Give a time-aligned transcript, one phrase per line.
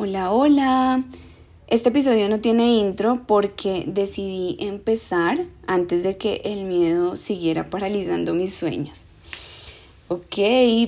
[0.00, 1.02] Hola, hola.
[1.66, 8.32] Este episodio no tiene intro porque decidí empezar antes de que el miedo siguiera paralizando
[8.32, 9.06] mis sueños.
[10.06, 10.36] Ok,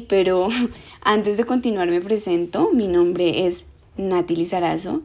[0.08, 0.46] pero
[1.00, 2.70] antes de continuar me presento.
[2.72, 3.64] Mi nombre es
[3.96, 5.02] Nati Lizarazo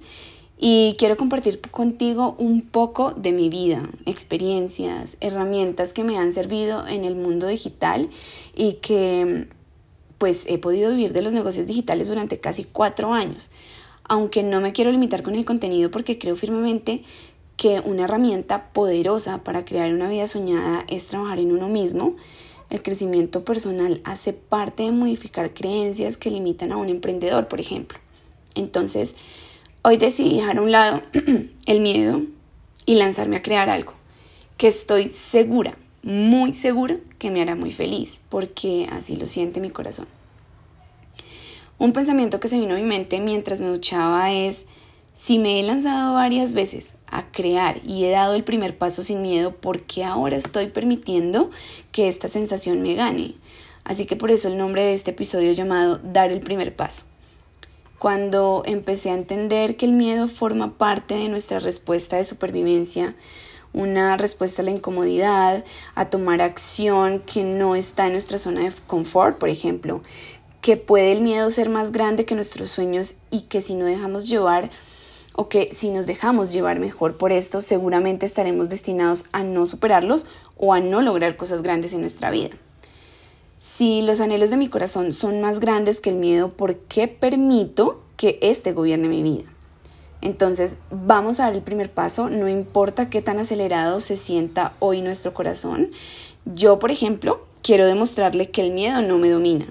[0.60, 6.86] y quiero compartir contigo un poco de mi vida, experiencias, herramientas que me han servido
[6.86, 8.12] en el mundo digital
[8.56, 9.48] y que
[10.20, 13.50] pues he podido vivir de los negocios digitales durante casi cuatro años
[14.08, 17.04] aunque no me quiero limitar con el contenido porque creo firmemente
[17.58, 22.16] que una herramienta poderosa para crear una vida soñada es trabajar en uno mismo.
[22.70, 27.98] El crecimiento personal hace parte de modificar creencias que limitan a un emprendedor, por ejemplo.
[28.55, 29.16] Entonces,
[29.84, 31.02] hoy decidí dejar a un lado
[31.66, 32.22] el miedo
[32.85, 33.94] y lanzarme a crear algo
[34.58, 39.70] que estoy segura, muy segura que me hará muy feliz, porque así lo siente mi
[39.70, 40.08] corazón.
[41.77, 44.65] Un pensamiento que se vino a mi mente mientras me duchaba es,
[45.13, 49.21] si me he lanzado varias veces a crear y he dado el primer paso sin
[49.21, 51.49] miedo, ¿por qué ahora estoy permitiendo
[51.91, 53.35] que esta sensación me gane?
[53.84, 57.04] Así que por eso el nombre de este episodio llamado Dar el primer paso.
[57.99, 63.15] Cuando empecé a entender que el miedo forma parte de nuestra respuesta de supervivencia,
[63.73, 68.73] una respuesta a la incomodidad, a tomar acción que no está en nuestra zona de
[68.88, 70.01] confort, por ejemplo,
[70.66, 74.28] que puede el miedo ser más grande que nuestros sueños y que si no dejamos
[74.28, 74.72] llevar
[75.35, 80.25] o que si nos dejamos llevar mejor por esto, seguramente estaremos destinados a no superarlos
[80.57, 82.50] o a no lograr cosas grandes en nuestra vida.
[83.59, 88.02] Si los anhelos de mi corazón son más grandes que el miedo, ¿por qué permito
[88.18, 89.44] que éste gobierne mi vida?
[90.22, 95.03] Entonces, vamos a dar el primer paso, no importa qué tan acelerado se sienta hoy
[95.03, 95.91] nuestro corazón.
[96.44, 99.68] Yo, por ejemplo, quiero demostrarle que el miedo no me domina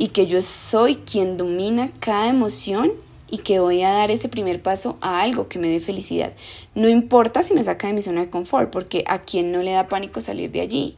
[0.00, 2.90] y que yo soy quien domina cada emoción
[3.28, 6.32] y que voy a dar ese primer paso a algo que me dé felicidad.
[6.74, 9.72] No importa si me saca de mi zona de confort, porque a quien no le
[9.72, 10.96] da pánico salir de allí.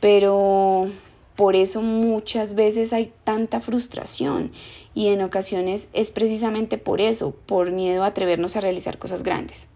[0.00, 0.90] Pero
[1.36, 4.50] por eso muchas veces hay tanta frustración
[4.94, 9.68] y en ocasiones es precisamente por eso, por miedo a atrevernos a realizar cosas grandes.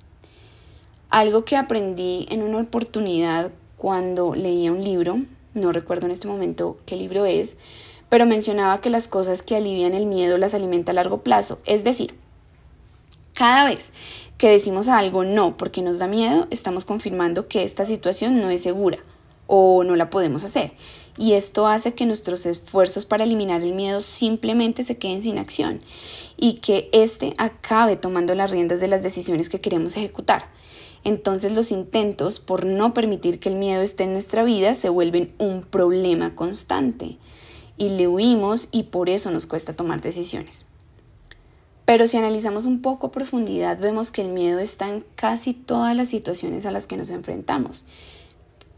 [1.10, 5.20] Algo que aprendí en una oportunidad cuando leía un libro,
[5.54, 7.56] no recuerdo en este momento qué libro es,
[8.08, 11.60] pero mencionaba que las cosas que alivian el miedo las alimenta a largo plazo.
[11.66, 12.14] Es decir,
[13.34, 13.90] cada vez
[14.38, 18.62] que decimos algo no porque nos da miedo, estamos confirmando que esta situación no es
[18.62, 18.98] segura
[19.46, 20.72] o no la podemos hacer.
[21.18, 25.80] Y esto hace que nuestros esfuerzos para eliminar el miedo simplemente se queden sin acción
[26.36, 30.50] y que éste acabe tomando las riendas de las decisiones que queremos ejecutar.
[31.04, 35.32] Entonces los intentos por no permitir que el miedo esté en nuestra vida se vuelven
[35.38, 37.16] un problema constante
[37.76, 40.64] y le huimos y por eso nos cuesta tomar decisiones.
[41.84, 45.94] Pero si analizamos un poco a profundidad, vemos que el miedo está en casi todas
[45.94, 47.84] las situaciones a las que nos enfrentamos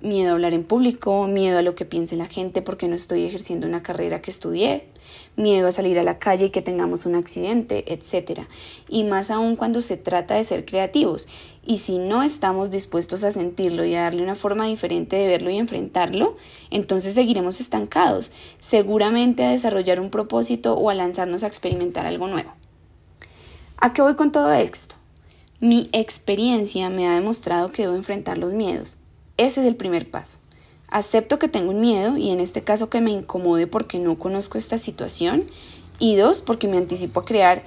[0.01, 3.25] miedo a hablar en público, miedo a lo que piense la gente porque no estoy
[3.25, 4.89] ejerciendo una carrera que estudié,
[5.37, 8.43] miedo a salir a la calle y que tengamos un accidente, etc.
[8.89, 11.29] Y más aún cuando se trata de ser creativos.
[11.65, 15.51] Y si no estamos dispuestos a sentirlo y a darle una forma diferente de verlo
[15.51, 16.37] y enfrentarlo,
[16.71, 22.53] entonces seguiremos estancados, seguramente a desarrollar un propósito o a lanzarnos a experimentar algo nuevo.
[23.77, 24.97] ¿A qué voy con todo esto?
[25.61, 28.98] Mi experiencia me ha demostrado que debo enfrentar los miedos,
[29.39, 30.39] ese es el primer paso.
[30.89, 34.59] Acepto que tengo un miedo y en este caso que me incomode porque no conozco
[34.59, 35.45] esta situación
[35.99, 37.63] y dos, porque me anticipo a crear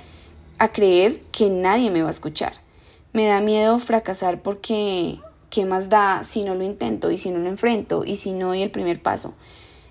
[0.57, 2.53] a creer que nadie me va a escuchar.
[3.13, 7.39] Me da miedo fracasar porque ¿qué más da si no lo intento y si no
[7.39, 9.33] lo enfrento y si no doy el primer paso?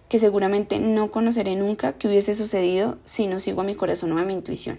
[0.09, 4.19] Que seguramente no conoceré nunca qué hubiese sucedido si no sigo a mi corazón o
[4.19, 4.79] a mi intuición.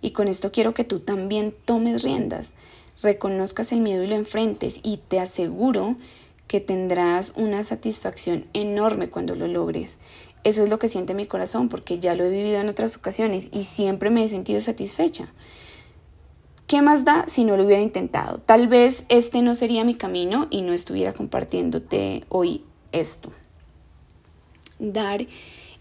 [0.00, 2.52] Y con esto quiero que tú también tomes riendas
[3.02, 5.96] reconozcas el miedo y lo enfrentes y te aseguro
[6.46, 9.98] que tendrás una satisfacción enorme cuando lo logres.
[10.44, 13.48] Eso es lo que siente mi corazón porque ya lo he vivido en otras ocasiones
[13.52, 15.32] y siempre me he sentido satisfecha.
[16.66, 18.38] ¿Qué más da si no lo hubiera intentado?
[18.38, 23.32] Tal vez este no sería mi camino y no estuviera compartiéndote hoy esto.
[24.78, 25.26] Dar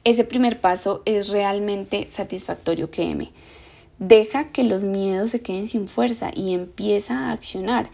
[0.04, 3.32] ese primer paso es realmente satisfactorio, créeme.
[4.00, 7.90] Deja que los miedos se queden sin fuerza y empieza a accionar.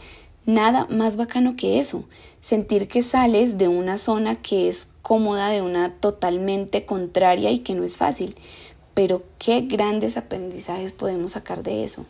[0.46, 2.06] Nada más bacano que eso,
[2.42, 7.76] sentir que sales de una zona que es cómoda, de una totalmente contraria y que
[7.76, 8.36] no es fácil.
[8.94, 12.06] Pero qué grandes aprendizajes podemos sacar de eso.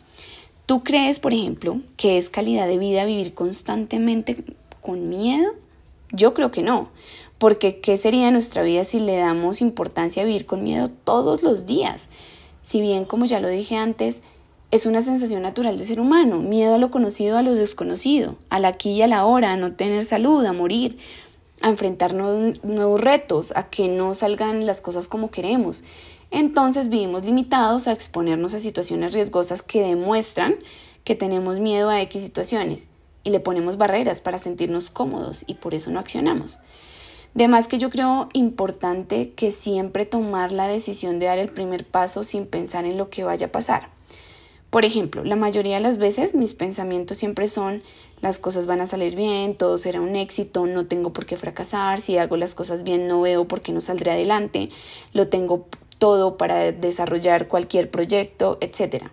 [0.66, 4.44] ¿Tú crees, por ejemplo, que es calidad de vida vivir constantemente
[4.80, 5.52] con miedo?
[6.12, 6.90] Yo creo que no,
[7.38, 11.66] porque ¿qué sería nuestra vida si le damos importancia a vivir con miedo todos los
[11.66, 12.08] días?
[12.62, 14.22] Si bien, como ya lo dije antes,
[14.70, 18.64] es una sensación natural de ser humano, miedo a lo conocido, a lo desconocido, al
[18.64, 20.98] aquí y a la hora, a no tener salud, a morir,
[21.60, 25.82] a enfrentar nuevos retos, a que no salgan las cosas como queremos.
[26.30, 30.54] Entonces vivimos limitados a exponernos a situaciones riesgosas que demuestran
[31.02, 32.88] que tenemos miedo a X situaciones
[33.24, 36.58] y le ponemos barreras para sentirnos cómodos y por eso no accionamos.
[37.34, 41.86] De más que yo creo importante que siempre tomar la decisión de dar el primer
[41.86, 43.88] paso sin pensar en lo que vaya a pasar.
[44.70, 47.82] Por ejemplo, la mayoría de las veces mis pensamientos siempre son
[48.20, 52.00] las cosas van a salir bien, todo será un éxito, no tengo por qué fracasar,
[52.00, 54.70] si hago las cosas bien no veo por qué no saldré adelante,
[55.12, 55.66] lo tengo
[55.98, 59.06] todo para desarrollar cualquier proyecto, etc.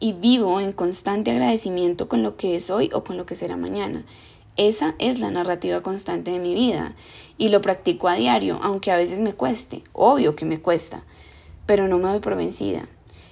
[0.00, 3.56] Y vivo en constante agradecimiento con lo que es hoy o con lo que será
[3.56, 4.04] mañana.
[4.56, 6.94] Esa es la narrativa constante de mi vida
[7.38, 11.02] y lo practico a diario, aunque a veces me cueste, obvio que me cuesta,
[11.64, 12.86] pero no me doy por vencida.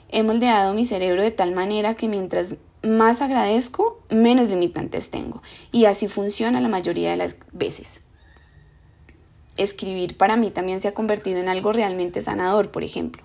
[0.08, 5.42] He moldeado mi cerebro de tal manera que mientras más agradezco, menos limitantes tengo.
[5.70, 8.00] Y así funciona la mayoría de las veces.
[9.56, 13.22] Escribir para mí también se ha convertido en algo realmente sanador, por ejemplo.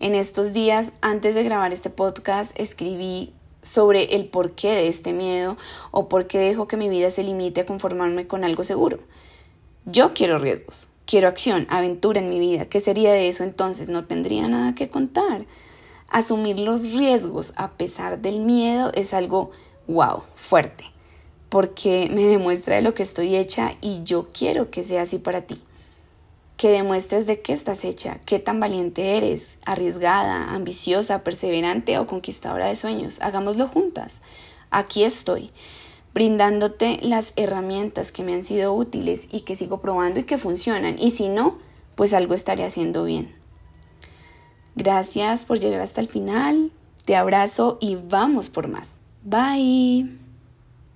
[0.00, 3.32] En estos días, antes de grabar este podcast, escribí
[3.62, 5.56] sobre el porqué de este miedo
[5.90, 8.98] o por qué dejo que mi vida se limite a conformarme con algo seguro.
[9.84, 12.66] Yo quiero riesgos, quiero acción, aventura en mi vida.
[12.66, 13.88] ¿Qué sería de eso entonces?
[13.88, 15.46] No tendría nada que contar.
[16.08, 19.50] Asumir los riesgos a pesar del miedo es algo
[19.86, 20.84] wow, fuerte,
[21.48, 25.42] porque me demuestra de lo que estoy hecha y yo quiero que sea así para
[25.42, 25.60] ti.
[26.58, 32.66] Que demuestres de qué estás hecha, qué tan valiente eres, arriesgada, ambiciosa, perseverante o conquistadora
[32.66, 33.18] de sueños.
[33.22, 34.20] Hagámoslo juntas.
[34.70, 35.50] Aquí estoy,
[36.12, 40.98] brindándote las herramientas que me han sido útiles y que sigo probando y que funcionan.
[40.98, 41.58] Y si no,
[41.94, 43.34] pues algo estaré haciendo bien.
[44.74, 46.72] Gracias por llegar hasta el final.
[47.04, 48.96] Te abrazo y vamos por más.
[49.24, 50.17] Bye.